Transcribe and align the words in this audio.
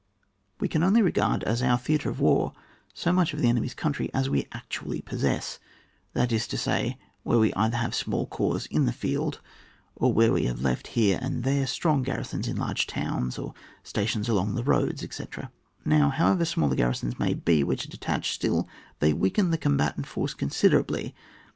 We 0.59 0.67
can 0.67 0.81
only 0.81 1.03
regard 1.03 1.43
as 1.43 1.61
our 1.61 1.77
theatre 1.77 2.09
of 2.09 2.19
war, 2.19 2.53
so 2.91 3.13
much 3.13 3.35
of 3.35 3.39
the 3.39 3.47
enemy^s 3.49 3.75
country 3.75 4.09
as 4.15 4.31
we 4.31 4.47
actually 4.51 4.99
possess; 5.01 5.59
that 6.13 6.31
is 6.31 6.47
to 6.47 6.57
say, 6.57 6.97
where 7.21 7.37
we 7.37 7.53
either 7.53 7.77
have 7.77 7.93
small 7.93 8.25
corps 8.25 8.65
in 8.71 8.85
the 8.87 8.93
field, 8.93 9.41
or 9.95 10.11
where 10.11 10.33
we 10.33 10.45
have 10.45 10.59
left 10.63 10.87
here 10.97 11.19
and 11.21 11.43
there 11.43 11.67
strong 11.67 12.03
garris(ms 12.03 12.47
in 12.47 12.57
largo 12.57 12.81
towns, 12.87 13.37
or 13.37 13.53
sta 13.83 14.05
tions 14.05 14.27
along 14.27 14.55
the 14.55 14.63
roads, 14.63 15.03
etc; 15.03 15.51
now, 15.85 16.09
how 16.09 16.31
ever 16.31 16.45
small 16.45 16.69
the 16.69 16.75
garrisons 16.75 17.19
may 17.19 17.35
be 17.35 17.63
which 17.63 17.85
are 17.85 17.89
detached, 17.91 18.33
still 18.33 18.67
they 19.01 19.13
weaken 19.13 19.51
the 19.51 19.55
com 19.59 19.77
batant 19.77 20.07
force 20.07 20.33
considerably. 20.33 21.13